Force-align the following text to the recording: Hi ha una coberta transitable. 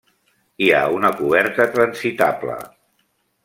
Hi 0.63 0.69
ha 0.77 0.79
una 0.95 1.11
coberta 1.21 1.69
transitable. 1.77 2.59